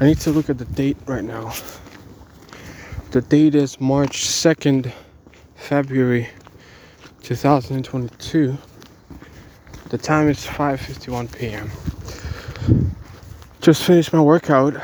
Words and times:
I 0.00 0.06
need 0.06 0.18
to 0.20 0.32
look 0.32 0.50
at 0.50 0.58
the 0.58 0.64
date 0.64 0.96
right 1.06 1.22
now. 1.22 1.52
The 3.12 3.20
date 3.20 3.54
is 3.54 3.80
March 3.80 4.24
2nd, 4.24 4.90
February 5.54 6.28
2022. 7.22 8.58
The 9.90 9.98
time 9.98 10.28
is 10.28 10.44
5:51 10.44 11.38
p.m. 11.38 11.70
Just 13.60 13.84
finished 13.84 14.12
my 14.12 14.20
workout. 14.20 14.74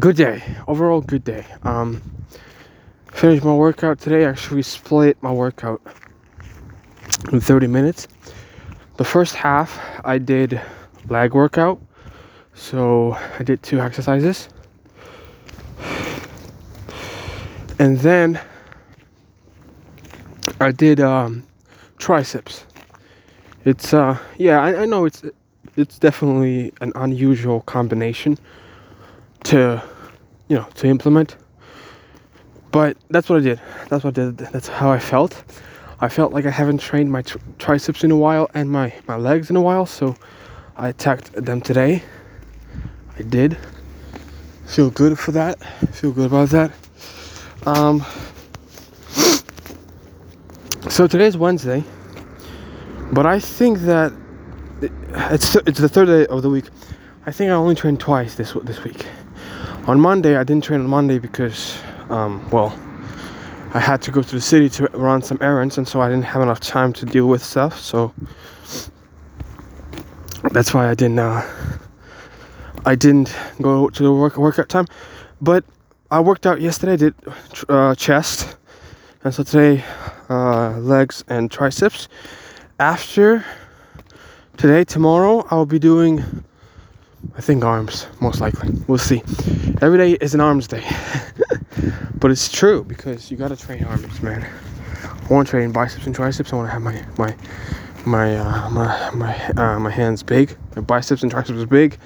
Good 0.00 0.16
day. 0.16 0.42
Overall 0.66 1.00
good 1.00 1.22
day. 1.22 1.46
Um 1.62 2.02
finished 3.12 3.44
my 3.44 3.54
workout 3.54 4.00
today. 4.00 4.24
Actually 4.24 4.62
split 4.62 5.16
my 5.22 5.30
workout 5.30 5.80
in 7.30 7.38
30 7.38 7.68
minutes. 7.68 8.08
The 8.96 9.04
first 9.04 9.36
half 9.36 9.78
I 10.04 10.18
did 10.18 10.60
leg 11.08 11.34
workout. 11.34 11.80
So 12.56 13.16
I 13.38 13.44
did 13.44 13.62
two 13.62 13.80
exercises. 13.80 14.48
And 17.78 17.98
then 17.98 18.40
I 20.58 20.72
did 20.72 20.98
um, 20.98 21.46
triceps. 21.98 22.64
It's 23.66 23.92
uh 23.92 24.18
yeah, 24.38 24.62
I, 24.62 24.82
I 24.82 24.84
know 24.86 25.04
it's 25.04 25.22
it's 25.76 25.98
definitely 25.98 26.72
an 26.80 26.92
unusual 26.94 27.60
combination 27.62 28.38
to 29.44 29.82
you 30.48 30.56
know 30.56 30.66
to 30.76 30.86
implement. 30.86 31.36
But 32.72 32.96
that's 33.10 33.28
what 33.28 33.40
I 33.40 33.42
did. 33.42 33.60
That's 33.88 34.02
what 34.02 34.18
I 34.18 34.30
did. 34.30 34.38
That's 34.38 34.68
how 34.68 34.90
I 34.90 34.98
felt. 34.98 35.44
I 36.00 36.08
felt 36.08 36.32
like 36.32 36.46
I 36.46 36.50
haven't 36.50 36.78
trained 36.78 37.10
my 37.10 37.22
tri- 37.22 37.40
triceps 37.58 38.04
in 38.04 38.10
a 38.10 38.16
while 38.16 38.48
and 38.54 38.70
my 38.70 38.94
my 39.06 39.16
legs 39.16 39.50
in 39.50 39.56
a 39.56 39.62
while, 39.62 39.84
so 39.84 40.16
I 40.76 40.88
attacked 40.88 41.32
them 41.32 41.60
today. 41.60 42.02
I 43.18 43.22
did. 43.22 43.56
Feel 44.66 44.90
good 44.90 45.18
for 45.18 45.32
that. 45.32 45.62
Feel 45.94 46.12
good 46.12 46.26
about 46.26 46.50
that. 46.50 46.70
Um, 47.64 48.04
so 50.90 51.06
today's 51.06 51.36
Wednesday, 51.36 51.82
but 53.12 53.24
I 53.26 53.40
think 53.40 53.78
that 53.80 54.12
it's 55.30 55.56
it's 55.56 55.78
the 55.78 55.88
third 55.88 56.06
day 56.06 56.26
of 56.26 56.42
the 56.42 56.50
week. 56.50 56.66
I 57.24 57.32
think 57.32 57.50
I 57.50 57.54
only 57.54 57.74
trained 57.74 58.00
twice 58.00 58.34
this 58.34 58.52
this 58.64 58.84
week. 58.84 59.06
On 59.86 60.00
Monday, 60.00 60.36
I 60.36 60.44
didn't 60.44 60.64
train 60.64 60.80
on 60.80 60.88
Monday 60.88 61.18
because, 61.18 61.78
um, 62.10 62.48
well, 62.50 62.78
I 63.72 63.78
had 63.78 64.02
to 64.02 64.10
go 64.10 64.20
to 64.20 64.34
the 64.34 64.40
city 64.40 64.68
to 64.70 64.88
run 64.94 65.22
some 65.22 65.38
errands, 65.40 65.78
and 65.78 65.88
so 65.88 66.00
I 66.00 66.08
didn't 66.08 66.24
have 66.24 66.42
enough 66.42 66.60
time 66.60 66.92
to 66.94 67.06
deal 67.06 67.26
with 67.26 67.42
stuff. 67.42 67.80
So 67.80 68.12
that's 70.52 70.74
why 70.74 70.90
I 70.90 70.94
didn't. 70.94 71.18
Uh, 71.18 71.42
I 72.86 72.94
didn't 72.94 73.34
go 73.60 73.90
to 73.90 74.02
the 74.02 74.12
work 74.12 74.36
workout 74.36 74.68
time, 74.68 74.86
but 75.40 75.64
I 76.12 76.20
worked 76.20 76.46
out 76.46 76.60
yesterday. 76.60 76.92
I 76.92 76.96
did 76.96 77.14
uh, 77.68 77.94
chest, 77.96 78.56
and 79.24 79.34
so 79.34 79.42
today 79.42 79.84
uh, 80.30 80.78
legs 80.78 81.24
and 81.26 81.50
triceps. 81.50 82.06
After 82.78 83.44
today, 84.56 84.84
tomorrow, 84.84 85.44
I'll 85.50 85.66
be 85.66 85.80
doing. 85.80 86.22
I 87.36 87.40
think 87.40 87.64
arms, 87.64 88.06
most 88.20 88.40
likely. 88.40 88.70
We'll 88.86 88.98
see. 88.98 89.20
Every 89.82 89.98
day 89.98 90.12
is 90.20 90.32
an 90.34 90.40
arms 90.40 90.68
day, 90.68 90.84
but 92.20 92.30
it's 92.30 92.48
true 92.52 92.84
because 92.84 93.32
you 93.32 93.36
gotta 93.36 93.56
train 93.56 93.82
arms, 93.82 94.22
man. 94.22 94.46
I 95.02 95.26
want 95.26 95.48
to 95.48 95.50
train 95.50 95.72
biceps 95.72 96.06
and 96.06 96.14
triceps. 96.14 96.52
I 96.52 96.56
want 96.56 96.68
to 96.68 96.72
have 96.72 96.82
my 96.82 97.04
my 97.18 97.34
my 98.04 98.36
uh, 98.36 98.70
my 98.70 99.10
my 99.10 99.46
uh, 99.56 99.80
my 99.80 99.90
hands 99.90 100.22
big, 100.22 100.56
my 100.76 100.82
biceps 100.82 101.22
and 101.22 101.32
triceps 101.32 101.64
big, 101.64 101.98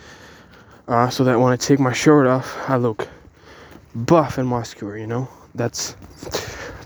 uh, 0.90 1.08
so 1.08 1.24
that 1.24 1.38
when 1.38 1.52
I 1.52 1.56
take 1.56 1.78
my 1.78 1.92
shirt 1.92 2.26
off, 2.26 2.68
I 2.68 2.76
look 2.76 3.08
buff 3.94 4.38
and 4.38 4.46
muscular. 4.48 4.98
You 4.98 5.06
know, 5.06 5.28
that's 5.54 5.94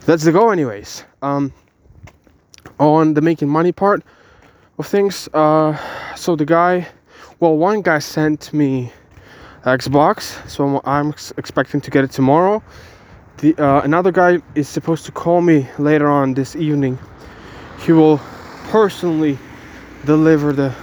that's 0.05 0.25
the 0.25 0.31
goal, 0.31 0.53
anyways. 0.53 1.05
Um, 1.23 1.53
on 2.79 3.15
the 3.15 3.23
making 3.23 3.49
money 3.49 3.73
part 3.73 4.03
of 4.79 4.87
things, 4.87 5.29
uh, 5.33 5.77
so 6.15 6.37
the 6.37 6.45
guy, 6.45 6.87
well, 7.41 7.57
one 7.57 7.81
guy 7.81 7.99
sent 7.99 8.53
me 8.53 8.93
Xbox, 9.65 10.47
so 10.49 10.67
I'm, 10.67 10.81
I'm 10.85 11.15
expecting 11.39 11.81
to 11.81 11.91
get 11.91 12.05
it 12.05 12.11
tomorrow. 12.11 12.63
The 13.39 13.57
uh, 13.57 13.81
another 13.83 14.13
guy 14.13 14.41
is 14.55 14.69
supposed 14.69 15.07
to 15.07 15.13
call 15.13 15.41
me 15.41 15.67
later 15.79 16.09
on 16.11 16.35
this 16.35 16.55
evening. 16.55 16.99
He 17.81 17.93
will 17.93 18.21
personally 18.69 19.39
deliver 20.05 20.53
the 20.53 20.75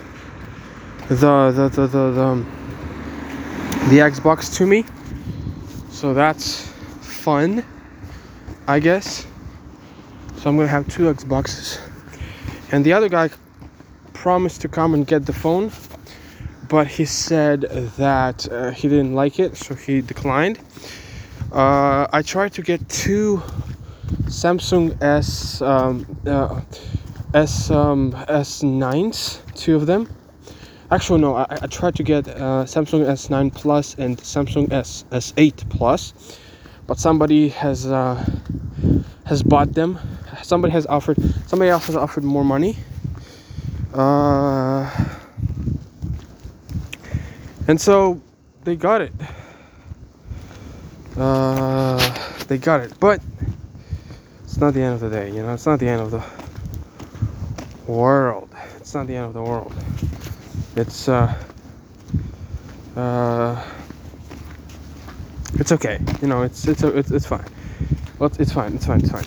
the 1.09 1.51
the 1.51 1.69
the 1.69 1.87
the, 1.87 2.11
the, 2.11 2.21
um, 2.21 2.70
the 3.89 3.97
Xbox 3.97 4.55
to 4.57 4.65
me. 4.65 4.85
So 5.89 6.13
that's 6.13 6.67
fun, 7.01 7.65
I 8.67 8.79
guess. 8.79 9.27
So 10.37 10.49
I'm 10.49 10.55
gonna 10.55 10.67
have 10.67 10.87
two 10.87 11.13
Xboxes. 11.13 11.79
And 12.71 12.85
the 12.85 12.93
other 12.93 13.09
guy 13.09 13.29
promised 14.13 14.61
to 14.61 14.67
come 14.67 14.93
and 14.93 15.05
get 15.05 15.25
the 15.25 15.33
phone, 15.33 15.71
but 16.69 16.87
he 16.87 17.05
said 17.05 17.61
that 17.97 18.47
uh, 18.51 18.71
he 18.71 18.87
didn't 18.87 19.13
like 19.13 19.39
it, 19.39 19.57
so 19.57 19.75
he 19.75 20.01
declined. 20.01 20.59
Uh, 21.51 22.07
I 22.13 22.21
tried 22.21 22.53
to 22.53 22.61
get 22.61 22.87
two 22.87 23.43
Samsung 24.25 25.01
S 25.03 25.61
um, 25.61 26.05
uh, 26.25 26.61
S 27.33 27.69
um, 27.69 28.13
S9s, 28.13 29.39
two 29.55 29.75
of 29.75 29.85
them. 29.85 30.07
Actually, 30.91 31.21
no, 31.21 31.35
I, 31.35 31.45
I 31.49 31.67
tried 31.67 31.95
to 31.95 32.03
get 32.03 32.27
uh, 32.27 32.65
Samsung 32.65 33.05
S9 33.05 33.55
Plus 33.55 33.95
and 33.95 34.17
Samsung 34.17 34.73
S 34.73 35.05
S8 35.11 35.69
Plus, 35.69 36.13
but 36.85 36.99
somebody 36.99 37.47
has 37.47 37.87
uh, 37.87 38.21
has 39.25 39.41
bought 39.41 39.73
them. 39.73 39.97
Somebody 40.43 40.73
has 40.73 40.85
offered. 40.87 41.17
Somebody 41.47 41.69
else 41.69 41.87
has 41.87 41.95
offered 41.95 42.25
more 42.25 42.43
money. 42.43 42.75
Uh, 43.93 44.89
and 47.69 47.79
so 47.79 48.21
they 48.65 48.75
got 48.75 48.99
it. 48.99 49.13
Uh, 51.15 52.43
they 52.47 52.57
got 52.57 52.81
it, 52.81 52.93
but 52.99 53.21
it's 54.43 54.57
not 54.57 54.73
the 54.73 54.81
end 54.81 54.95
of 54.95 54.99
the 54.99 55.09
day. 55.09 55.29
You 55.29 55.41
know, 55.41 55.53
it's 55.53 55.65
not 55.65 55.79
the 55.79 55.87
end 55.87 56.01
of 56.01 56.11
the 56.11 56.23
world. 57.89 58.49
It's 58.75 58.93
not 58.93 59.07
the 59.07 59.15
end 59.15 59.27
of 59.27 59.33
the 59.33 59.41
world. 59.41 59.73
It's 60.75 61.09
uh 61.09 61.35
uh 62.95 63.63
it's 65.55 65.71
okay. 65.73 65.99
You 66.21 66.27
know, 66.27 66.43
it's 66.43 66.67
it's 66.67 66.83
it's, 66.83 67.11
it's 67.11 67.25
fine. 67.25 67.45
Well, 68.19 68.31
it's 68.39 68.53
fine. 68.53 68.73
It's 68.75 68.85
fine. 68.85 68.99
It's 68.99 69.11
fine. 69.11 69.25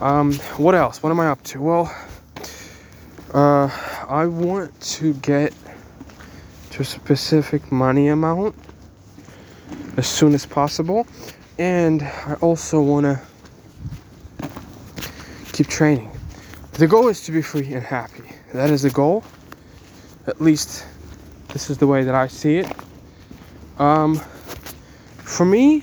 Um, 0.00 0.32
what 0.56 0.74
else? 0.74 1.02
What 1.02 1.10
am 1.10 1.20
I 1.20 1.28
up 1.28 1.42
to? 1.44 1.60
Well, 1.60 1.96
uh, 3.34 3.68
I 4.08 4.26
want 4.26 4.80
to 4.80 5.12
get 5.14 5.52
to 6.70 6.82
a 6.82 6.84
specific 6.84 7.70
money 7.70 8.08
amount 8.08 8.54
as 9.96 10.06
soon 10.06 10.34
as 10.34 10.46
possible, 10.46 11.06
and 11.58 12.02
I 12.02 12.34
also 12.40 12.80
want 12.80 13.04
to 13.04 13.20
keep 15.52 15.66
training. 15.66 16.10
The 16.74 16.86
goal 16.86 17.08
is 17.08 17.22
to 17.24 17.32
be 17.32 17.42
free 17.42 17.74
and 17.74 17.82
happy. 17.82 18.22
That 18.54 18.70
is 18.70 18.82
the 18.82 18.90
goal. 18.90 19.24
At 20.28 20.42
least 20.42 20.84
this 21.48 21.70
is 21.70 21.78
the 21.78 21.86
way 21.86 22.04
that 22.04 22.14
I 22.14 22.26
see 22.26 22.58
it. 22.58 22.70
Um, 23.78 24.16
for 25.16 25.46
me, 25.46 25.82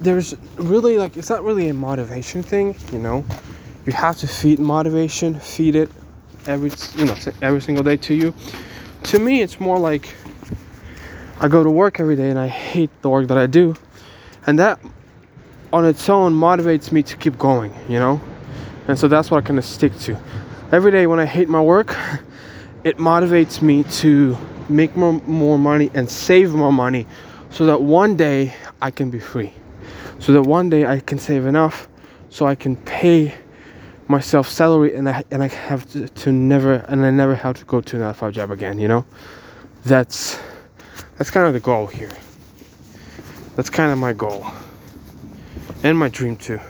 there's 0.00 0.36
really 0.56 0.96
like 0.96 1.16
it's 1.16 1.28
not 1.28 1.42
really 1.42 1.68
a 1.70 1.74
motivation 1.74 2.40
thing, 2.40 2.76
you 2.92 3.00
know. 3.00 3.24
You 3.84 3.92
have 3.92 4.16
to 4.18 4.28
feed 4.28 4.60
motivation, 4.60 5.40
feed 5.40 5.74
it 5.74 5.90
every 6.46 6.70
you 6.96 7.06
know 7.06 7.16
every 7.42 7.60
single 7.60 7.82
day 7.82 7.96
to 7.96 8.14
you. 8.14 8.32
To 9.04 9.18
me, 9.18 9.42
it's 9.42 9.58
more 9.58 9.78
like 9.78 10.14
I 11.40 11.48
go 11.48 11.64
to 11.64 11.70
work 11.70 11.98
every 11.98 12.14
day 12.14 12.30
and 12.30 12.38
I 12.38 12.46
hate 12.46 12.90
the 13.02 13.10
work 13.10 13.26
that 13.26 13.38
I 13.38 13.46
do, 13.46 13.74
and 14.46 14.56
that 14.60 14.78
on 15.72 15.84
its 15.84 16.08
own 16.08 16.32
motivates 16.32 16.92
me 16.92 17.02
to 17.02 17.16
keep 17.16 17.38
going, 17.38 17.74
you 17.88 17.98
know. 17.98 18.20
And 18.86 18.96
so 18.96 19.08
that's 19.08 19.32
what 19.32 19.42
I 19.42 19.46
kind 19.46 19.58
of 19.58 19.64
stick 19.64 19.98
to. 20.00 20.16
Every 20.70 20.92
day 20.92 21.08
when 21.08 21.18
I 21.18 21.26
hate 21.26 21.48
my 21.48 21.60
work, 21.60 21.96
it 22.84 22.98
motivates 22.98 23.62
me 23.62 23.82
to 23.84 24.36
make 24.68 24.94
more, 24.94 25.14
more 25.26 25.58
money 25.58 25.90
and 25.94 26.08
save 26.08 26.52
more 26.52 26.72
money 26.72 27.06
so 27.50 27.66
that 27.66 27.80
one 27.80 28.16
day 28.16 28.54
I 28.82 28.90
can 28.90 29.10
be 29.10 29.18
free. 29.18 29.52
So 30.18 30.32
that 30.32 30.42
one 30.42 30.68
day 30.68 30.86
I 30.86 31.00
can 31.00 31.18
save 31.18 31.46
enough 31.46 31.88
so 32.28 32.46
I 32.46 32.54
can 32.54 32.76
pay 32.76 33.34
myself 34.08 34.48
salary 34.48 34.94
and 34.94 35.08
I 35.08 35.24
and 35.30 35.42
I 35.42 35.48
have 35.48 35.90
to, 35.92 36.08
to 36.08 36.32
never 36.32 36.74
and 36.88 37.04
I 37.06 37.10
never 37.10 37.34
have 37.34 37.56
to 37.58 37.64
go 37.64 37.80
to 37.80 37.96
another 37.96 38.14
five 38.14 38.32
job 38.34 38.50
again, 38.50 38.78
you 38.78 38.88
know? 38.88 39.04
That's 39.84 40.38
that's 41.16 41.30
kind 41.30 41.46
of 41.46 41.54
the 41.54 41.60
goal 41.60 41.86
here. 41.86 42.12
That's 43.56 43.70
kind 43.70 43.92
of 43.92 43.98
my 43.98 44.12
goal. 44.12 44.46
And 45.82 45.98
my 45.98 46.08
dream 46.08 46.36
too. 46.36 46.60